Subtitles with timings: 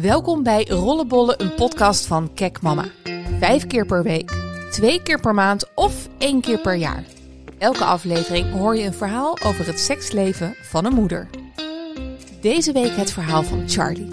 [0.00, 2.84] Welkom bij Rollenbollen, een podcast van Kek Mama.
[3.38, 4.30] Vijf keer per week,
[4.70, 7.04] twee keer per maand of één keer per jaar.
[7.58, 11.28] Elke aflevering hoor je een verhaal over het seksleven van een moeder.
[12.40, 14.08] Deze week het verhaal van Charlie.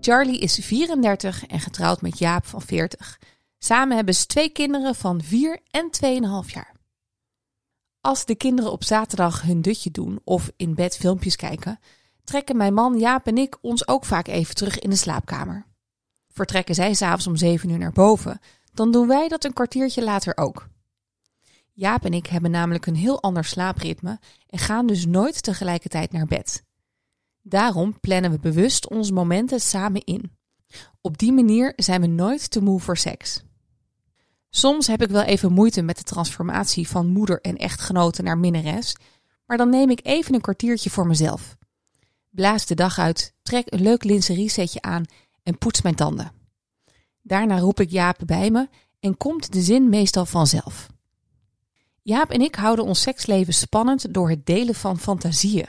[0.00, 3.18] Charlie is 34 en getrouwd met Jaap van 40.
[3.58, 5.90] Samen hebben ze twee kinderen van 4 en
[6.44, 6.79] 2,5 jaar.
[8.00, 11.78] Als de kinderen op zaterdag hun dutje doen of in bed filmpjes kijken,
[12.24, 15.66] trekken mijn man Jaap en ik ons ook vaak even terug in de slaapkamer.
[16.28, 18.40] Vertrekken zij s'avonds om 7 uur naar boven,
[18.72, 20.68] dan doen wij dat een kwartiertje later ook.
[21.72, 26.26] Jaap en ik hebben namelijk een heel ander slaapritme en gaan dus nooit tegelijkertijd naar
[26.26, 26.64] bed.
[27.42, 30.36] Daarom plannen we bewust onze momenten samen in.
[31.00, 33.42] Op die manier zijn we nooit te moe voor seks.
[34.50, 38.96] Soms heb ik wel even moeite met de transformatie van moeder en echtgenote naar minnares,
[39.46, 41.56] maar dan neem ik even een kwartiertje voor mezelf.
[42.30, 45.04] Blaas de dag uit, trek een leuk linserie aan
[45.42, 46.32] en poets mijn tanden.
[47.22, 48.68] Daarna roep ik Jaap bij me
[49.00, 50.88] en komt de zin meestal vanzelf.
[52.02, 55.68] Jaap en ik houden ons seksleven spannend door het delen van fantasieën.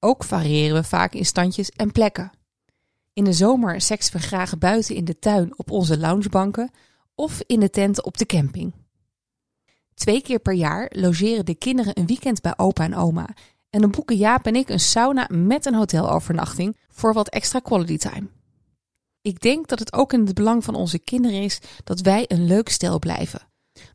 [0.00, 2.32] Ook variëren we vaak in standjes en plekken.
[3.12, 6.70] In de zomer seksen we graag buiten in de tuin op onze loungebanken
[7.14, 8.72] of in de tent op de camping.
[9.94, 13.28] Twee keer per jaar logeren de kinderen een weekend bij opa en oma
[13.70, 17.96] en dan boeken Jaap en ik een sauna met een hotelovernachting voor wat extra quality
[17.96, 18.26] time.
[19.22, 22.46] Ik denk dat het ook in het belang van onze kinderen is dat wij een
[22.46, 23.40] leuk stel blijven.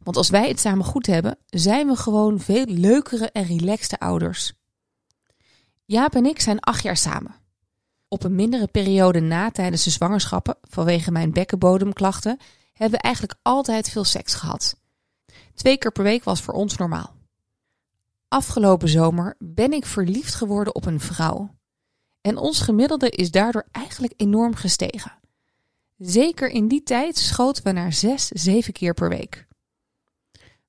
[0.04, 4.54] Want als wij het samen goed hebben, zijn we gewoon veel leukere en relaxte ouders.
[5.86, 7.36] Jaap en ik zijn acht jaar samen.
[8.08, 12.38] Op een mindere periode na tijdens de zwangerschappen, vanwege mijn bekkenbodemklachten,
[12.80, 14.76] hebben we eigenlijk altijd veel seks gehad.
[15.54, 17.16] Twee keer per week was voor ons normaal.
[18.28, 21.56] Afgelopen zomer ben ik verliefd geworden op een vrouw.
[22.22, 25.12] En ons gemiddelde is daardoor eigenlijk enorm gestegen.
[25.98, 29.48] Zeker in die tijd schoten we naar zes, zeven keer per week.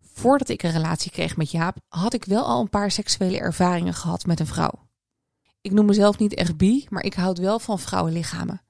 [0.01, 3.95] Voordat ik een relatie kreeg met Jaap, had ik wel al een paar seksuele ervaringen
[3.95, 4.89] gehad met een vrouw.
[5.61, 8.63] Ik noem mezelf niet echt bi, maar ik houd wel van vrouwenlichamen.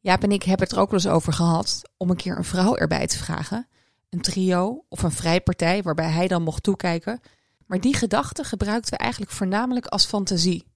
[0.00, 2.44] Jaap en ik hebben het er ook wel eens over gehad om een keer een
[2.44, 3.68] vrouw erbij te vragen.
[4.08, 7.20] Een trio of een vrijpartij waarbij hij dan mocht toekijken.
[7.66, 10.66] Maar die gedachte gebruikten we eigenlijk voornamelijk als fantasie.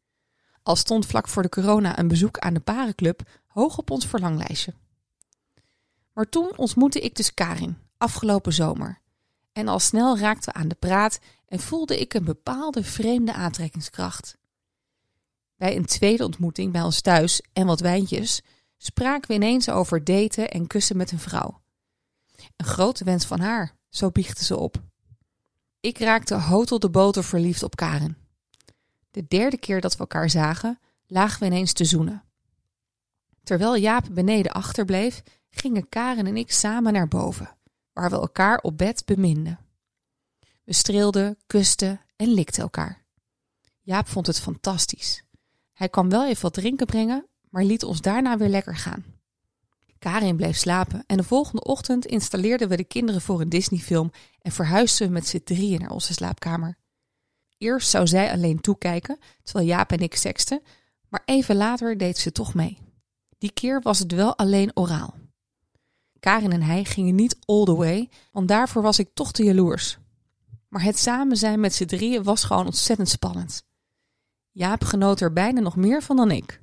[0.63, 4.75] Al stond vlak voor de corona een bezoek aan de parenclub hoog op ons verlanglijstje.
[6.13, 9.01] Maar toen ontmoette ik dus Karin, afgelopen zomer.
[9.53, 14.37] En al snel raakten we aan de praat en voelde ik een bepaalde vreemde aantrekkingskracht.
[15.57, 18.43] Bij een tweede ontmoeting bij ons thuis en wat wijntjes
[18.85, 21.63] spraken we ineens over daten en kussen met een vrouw.
[22.57, 24.83] Een grote wens van haar, zo biechtte ze op.
[25.81, 28.17] Ik raakte hotel de boter verliefd op Karen.
[29.11, 32.25] De derde keer dat we elkaar zagen, lagen we ineens te zoenen.
[33.43, 37.57] Terwijl Jaap beneden achterbleef, gingen Karen en ik samen naar boven,
[37.93, 39.59] waar we elkaar op bed beminden.
[40.65, 43.05] We streelden, kusten en likten elkaar.
[43.81, 45.25] Jaap vond het fantastisch.
[45.73, 49.05] Hij kwam wel even wat drinken brengen, maar liet ons daarna weer lekker gaan.
[49.99, 54.11] Karin bleef slapen en de volgende ochtend installeerden we de kinderen voor een Disney-film
[54.41, 56.77] en verhuisden we met z'n drieën naar onze slaapkamer.
[57.59, 60.63] Eerst zou zij alleen toekijken, terwijl Jaap en ik seksten,
[61.09, 62.79] maar even later deed ze toch mee.
[63.39, 65.15] Die keer was het wel alleen oraal.
[66.21, 69.99] Karin en hij gingen niet all the way, want daarvoor was ik toch te jaloers.
[70.69, 73.65] Maar het samen zijn met z'n drieën was gewoon ontzettend spannend.
[74.51, 76.63] Jaap genoot er bijna nog meer van dan ik.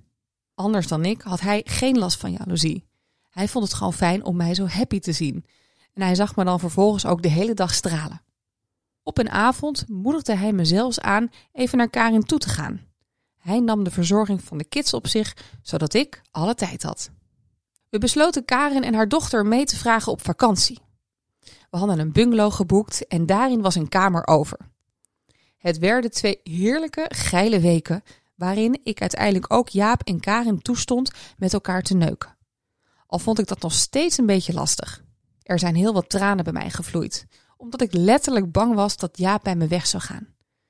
[0.62, 2.86] Anders dan ik had hij geen last van jaloezie.
[3.30, 5.46] Hij vond het gewoon fijn om mij zo happy te zien.
[5.94, 8.22] En hij zag me dan vervolgens ook de hele dag stralen.
[9.04, 12.82] Op een avond moedigde hij me zelfs aan even naar Karin toe te gaan.
[13.38, 17.10] Hij nam de verzorging van de kids op zich, zodat ik alle tijd had.
[17.90, 20.80] We besloten Karin en haar dochter mee te vragen op vakantie.
[21.70, 24.58] We hadden een bungalow geboekt en daarin was een kamer over.
[25.58, 28.04] Het werden twee heerlijke, geile weken
[28.42, 32.38] waarin ik uiteindelijk ook Jaap en Karin toestond met elkaar te neuken.
[33.08, 35.04] Al vond ik dat nog steeds een beetje lastig.
[35.44, 37.26] Er zijn heel wat tranen bij mij gevloeid,
[37.58, 40.28] omdat ik letterlijk bang was dat Jaap bij me weg zou gaan.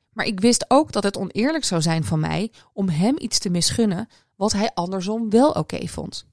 [0.10, 3.50] Maar ik wist ook dat het oneerlijk zou zijn van mij om hem iets te
[3.50, 6.26] misgunnen wat hij andersom wel oké vond.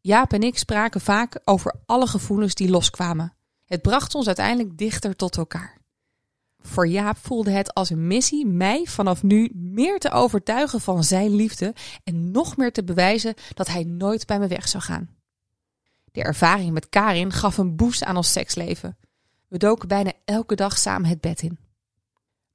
[0.00, 3.34] Jaap en ik spraken vaak over alle gevoelens die loskwamen.
[3.64, 5.77] Het bracht ons uiteindelijk dichter tot elkaar.
[6.68, 11.34] Voor Jaap voelde het als een missie mij vanaf nu meer te overtuigen van zijn
[11.34, 11.74] liefde
[12.04, 15.08] en nog meer te bewijzen dat hij nooit bij me weg zou gaan.
[16.12, 18.98] De ervaring met Karin gaf een boost aan ons seksleven.
[19.48, 21.58] We doken bijna elke dag samen het bed in.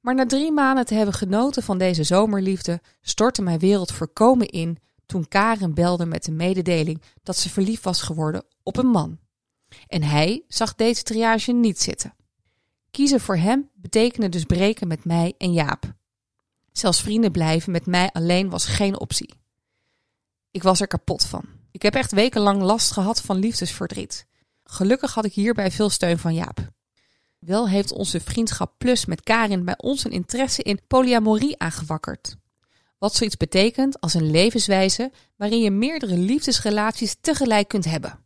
[0.00, 4.78] Maar na drie maanden te hebben genoten van deze zomerliefde, stortte mijn wereld voorkomen in
[5.06, 9.18] toen Karen belde met de mededeling dat ze verliefd was geworden op een man.
[9.86, 12.14] En hij zag deze triage niet zitten.
[12.94, 15.94] Kiezen voor hem betekende dus breken met mij en Jaap.
[16.72, 19.34] Zelfs vrienden blijven met mij alleen was geen optie.
[20.50, 21.44] Ik was er kapot van.
[21.70, 24.26] Ik heb echt wekenlang last gehad van liefdesverdriet.
[24.64, 26.70] Gelukkig had ik hierbij veel steun van Jaap.
[27.38, 32.36] Wel heeft onze vriendschap plus met Karin bij ons een interesse in polyamorie aangewakkerd.
[32.98, 38.18] Wat zoiets betekent als een levenswijze waarin je meerdere liefdesrelaties tegelijk kunt hebben.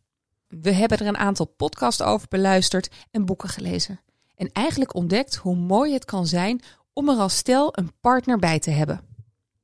[0.47, 3.99] We hebben er een aantal podcasts over beluisterd en boeken gelezen.
[4.39, 6.61] En eigenlijk ontdekt hoe mooi het kan zijn
[6.93, 9.01] om er als stel een partner bij te hebben.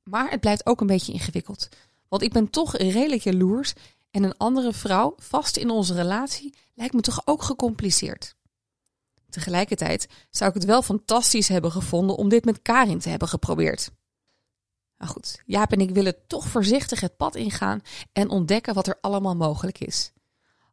[0.03, 1.69] Maar het blijft ook een beetje ingewikkeld.
[2.07, 3.73] Want ik ben toch redelijk jaloers
[4.11, 8.35] en een andere vrouw vast in onze relatie lijkt me toch ook gecompliceerd.
[9.29, 13.91] Tegelijkertijd zou ik het wel fantastisch hebben gevonden om dit met Karin te hebben geprobeerd.
[14.97, 17.81] Nou goed, Jaap en ik willen toch voorzichtig het pad ingaan
[18.13, 20.11] en ontdekken wat er allemaal mogelijk is.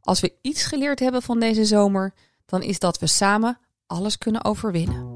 [0.01, 2.15] Als we iets geleerd hebben van deze zomer,
[2.47, 3.59] dan is dat we samen
[3.93, 5.07] alles kunnen overwinnen.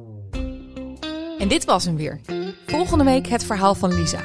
[1.39, 2.21] En dit was hem weer.
[2.67, 4.21] Volgende week het verhaal van Lisa.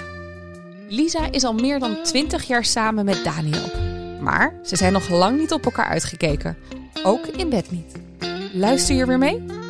[0.90, 3.70] Lisa is al meer dan 20 jaar samen met Daniel.
[4.22, 6.58] Maar ze zijn nog lang niet op elkaar uitgekeken.
[7.04, 7.96] Ook in bed niet.
[8.54, 9.61] Luister je weer mee?